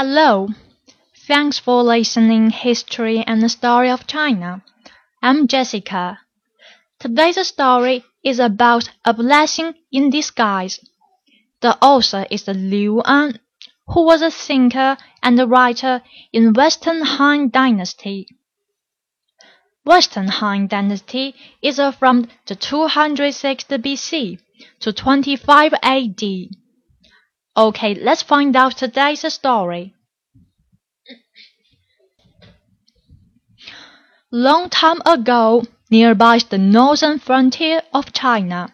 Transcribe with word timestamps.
Hello. 0.00 0.46
Thanks 1.26 1.58
for 1.58 1.82
listening 1.82 2.50
History 2.50 3.24
and 3.26 3.42
the 3.42 3.48
Story 3.48 3.90
of 3.90 4.06
China. 4.06 4.62
I'm 5.20 5.48
Jessica. 5.48 6.20
Today's 7.00 7.44
story 7.48 8.04
is 8.22 8.38
about 8.38 8.90
a 9.04 9.12
blessing 9.12 9.74
in 9.90 10.08
disguise. 10.08 10.78
The 11.62 11.76
author 11.82 12.28
is 12.30 12.46
Liu 12.46 13.00
An, 13.00 13.40
who 13.88 14.04
was 14.04 14.22
a 14.22 14.30
thinker 14.30 14.96
and 15.20 15.40
a 15.40 15.48
writer 15.48 16.00
in 16.32 16.52
Western 16.52 17.02
Han 17.02 17.50
Dynasty. 17.50 18.28
Western 19.84 20.28
Han 20.28 20.68
Dynasty 20.68 21.34
is 21.60 21.80
from 21.98 22.28
the 22.46 22.54
206 22.54 23.64
BC 23.64 24.38
to 24.78 24.92
25 24.92 25.74
AD. 25.82 26.22
Okay, 27.58 27.96
let's 27.96 28.22
find 28.22 28.54
out 28.54 28.76
today's 28.76 29.24
story. 29.34 29.92
Long 34.30 34.70
time 34.70 35.02
ago, 35.04 35.64
nearby 35.90 36.38
the 36.38 36.58
northern 36.58 37.18
frontier 37.18 37.82
of 37.92 38.12
China, 38.12 38.72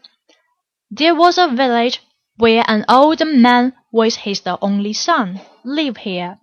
there 0.90 1.14
was 1.14 1.38
a 1.38 1.48
village 1.48 2.02
where 2.36 2.62
an 2.68 2.84
old 2.86 3.26
man 3.26 3.73
with 3.90 4.16
his 4.16 4.42
only 4.60 4.92
son 4.92 5.40
lived 5.64 6.01
here. 6.01 6.38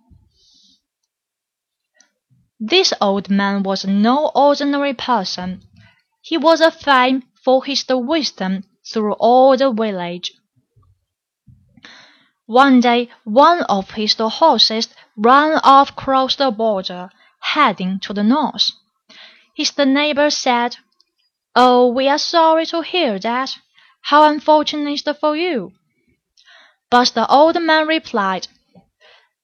This 2.58 2.92
old 3.00 3.30
man 3.30 3.62
was 3.62 3.84
no 3.84 4.32
ordinary 4.34 4.94
person. 4.94 5.62
He 6.22 6.38
was 6.38 6.60
a 6.60 6.72
fame 6.72 7.22
for 7.44 7.64
his 7.64 7.84
wisdom 7.88 8.64
through 8.84 9.12
all 9.20 9.56
the 9.56 9.70
village. 9.70 10.32
One 12.46 12.80
day 12.80 13.08
one 13.22 13.62
of 13.68 13.92
his 13.92 14.14
horses 14.18 14.88
ran 15.16 15.60
off 15.62 15.90
across 15.90 16.34
the 16.34 16.50
border, 16.50 17.08
heading 17.40 18.00
to 18.00 18.12
the 18.12 18.24
north. 18.24 18.72
His 19.54 19.78
neighbor 19.78 20.28
said, 20.28 20.76
"Oh, 21.54 21.86
we 21.86 22.08
are 22.08 22.18
sorry 22.18 22.66
to 22.66 22.80
hear 22.80 23.20
that. 23.20 23.56
How 24.00 24.24
unfortunate 24.24 25.06
for 25.20 25.36
you!" 25.36 25.70
But 26.90 27.12
the 27.14 27.28
old 27.28 27.62
man 27.62 27.86
replied, 27.86 28.48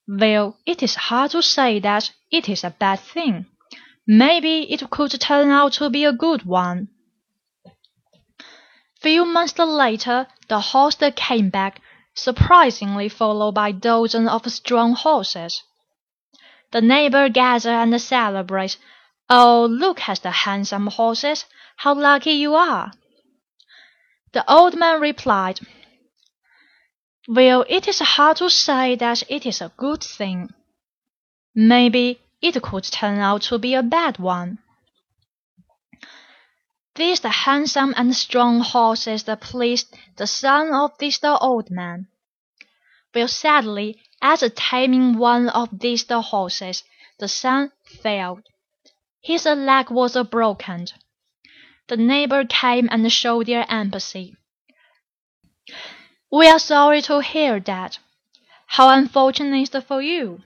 "Well, 0.09 0.59
it 0.67 0.83
is 0.83 0.97
hard 0.97 1.31
to 1.31 1.41
say 1.41 1.79
that 1.79 2.11
it 2.33 2.49
is 2.49 2.65
a 2.65 2.71
bad 2.71 2.99
thing. 2.99 3.47
Maybe 4.09 4.63
it 4.73 4.91
could 4.91 5.13
turn 5.21 5.51
out 5.51 5.75
to 5.75 5.89
be 5.89 6.05
a 6.05 6.13
good 6.13 6.45
one." 6.45 6.89
Few 9.01 9.25
months 9.25 9.57
later 9.57 10.27
the 10.49 10.59
horse 10.59 10.97
came 11.15 11.49
back 11.51 11.81
surprisingly 12.19 13.09
followed 13.09 13.55
by 13.55 13.73
dozens 13.73 14.29
of 14.29 14.51
strong 14.51 14.95
horses. 14.95 15.63
The 16.73 16.81
neighbors 16.81 17.31
gather 17.33 17.71
and 17.71 18.01
celebrate. 18.01 18.77
Oh, 19.31 19.67
look 19.71 20.09
at 20.09 20.23
the 20.23 20.31
handsome 20.31 20.89
horses! 20.89 21.45
How 21.77 21.95
lucky 21.95 22.33
you 22.33 22.55
are! 22.55 22.93
The 24.33 24.45
old 24.51 24.77
man 24.77 25.01
replied, 25.01 25.61
Well, 27.27 27.65
it 27.69 27.89
is 27.89 28.01
hard 28.01 28.39
to 28.39 28.51
say 28.51 28.97
that 28.97 29.23
it 29.29 29.47
is 29.47 29.61
a 29.61 29.73
good 29.77 30.03
thing. 30.03 30.51
Maybe 31.55 32.21
it 32.43 32.61
could 32.63 32.85
turn 32.85 33.19
out 33.19 33.43
to 33.43 33.59
be 33.59 33.75
a 33.75 33.83
bad 33.83 34.19
one. 34.19 34.59
These 36.99 37.21
the 37.21 37.29
handsome 37.29 37.95
and 37.97 38.15
strong 38.17 38.59
horses 38.59 39.23
that 39.23 39.41
pleased 39.41 39.97
the 40.17 40.27
son 40.27 40.75
of 40.75 40.99
this 40.99 41.19
the 41.19 41.39
old 41.39 41.71
man. 41.71 42.09
Well, 43.15 43.29
sadly, 43.29 44.03
as 44.21 44.43
taming 44.57 45.17
one 45.17 45.49
of 45.49 45.69
these 45.79 46.03
the 46.03 46.21
horses, 46.21 46.83
the 47.21 47.29
son 47.29 47.71
failed. 47.85 48.43
His 49.23 49.45
leg 49.45 49.91
was 49.91 50.17
broken. 50.29 50.89
The 51.87 51.97
neighbor 51.97 52.45
came 52.45 52.89
and 52.91 53.13
showed 53.13 53.47
their 53.47 53.65
empathy. 53.71 54.35
We 56.33 56.49
are 56.49 56.59
sorry 56.59 57.01
to 57.03 57.21
hear 57.21 57.61
that. 57.61 58.01
How 58.67 58.89
unfortunate 58.89 59.85
for 59.87 60.03
you. 60.03 60.43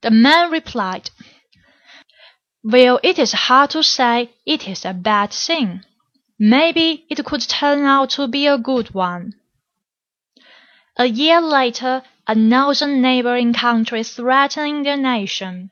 The 0.00 0.10
man 0.10 0.50
replied. 0.50 1.10
Well, 2.62 3.00
it 3.02 3.18
is 3.18 3.32
hard 3.32 3.70
to 3.70 3.82
say 3.82 4.34
it 4.44 4.68
is 4.68 4.84
a 4.84 4.92
bad 4.92 5.32
thing. 5.32 5.82
Maybe 6.38 7.06
it 7.08 7.24
could 7.24 7.40
turn 7.42 7.84
out 7.84 8.10
to 8.10 8.28
be 8.28 8.46
a 8.46 8.58
good 8.58 8.94
one. 8.94 9.34
A 10.96 11.06
year 11.06 11.40
later, 11.40 12.02
another 12.26 12.86
neighboring 12.86 13.54
country 13.54 14.02
threatening 14.02 14.82
their 14.82 14.98
nation. 14.98 15.70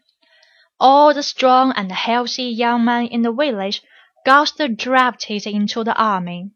All 0.81 1.13
the 1.13 1.23
strong 1.23 1.73
and 1.77 1.93
healthy 1.93 2.45
young 2.45 2.85
men 2.87 3.09
in 3.09 3.23
the 3.23 3.33
village 3.33 3.83
got 4.25 4.53
drafted 4.77 5.47
into 5.47 5.85
the 5.85 5.95
army. 5.95 6.53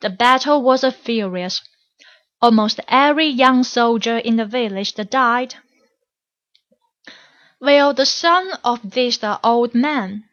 The 0.00 0.10
battle 0.10 0.62
was 0.62 0.84
furious. 0.84 1.62
Almost 2.42 2.80
every 2.86 3.28
young 3.28 3.64
soldier 3.64 4.18
in 4.18 4.36
the 4.36 4.44
village 4.44 4.94
died. 4.94 5.54
Well, 7.60 7.92
the 7.92 8.06
son 8.06 8.52
of 8.62 8.90
this 8.90 9.18
old 9.42 9.74
man 9.74 10.28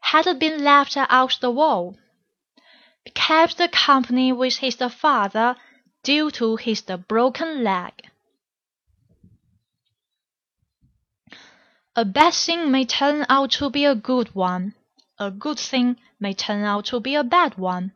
had 0.00 0.38
been 0.38 0.64
left 0.64 0.96
out 0.96 1.38
the 1.40 1.50
war, 1.50 1.94
kept 3.14 3.58
the 3.58 3.68
company 3.68 4.32
with 4.32 4.56
his 4.56 4.76
father 4.76 5.56
due 6.02 6.30
to 6.30 6.56
his 6.56 6.80
broken 6.80 7.62
leg. 7.62 7.92
A 11.94 12.04
bad 12.04 12.32
thing 12.32 12.70
may 12.70 12.84
turn 12.84 13.26
out 13.28 13.50
to 13.52 13.68
be 13.68 13.84
a 13.84 13.94
good 13.94 14.34
one. 14.34 14.74
A 15.18 15.30
good 15.30 15.58
thing 15.58 15.96
may 16.20 16.32
turn 16.34 16.62
out 16.64 16.86
to 16.86 17.00
be 17.00 17.14
a 17.14 17.24
bad 17.24 17.58
one. 17.58 17.92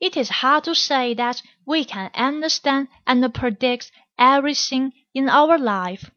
It 0.00 0.16
is 0.16 0.28
hard 0.28 0.64
to 0.64 0.74
say 0.74 1.14
that 1.14 1.42
we 1.64 1.84
can 1.84 2.10
understand 2.14 2.88
and 3.06 3.34
predict 3.34 3.90
everything 4.18 4.92
in 5.14 5.28
our 5.28 5.58
life. 5.58 6.10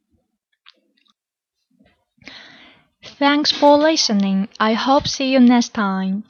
Thanks 3.22 3.54
for 3.54 3.78
listening. 3.78 4.50
I 4.60 4.74
hope 4.74 5.08
see 5.08 5.32
you 5.32 5.40
next 5.40 5.74
time. 5.74 6.26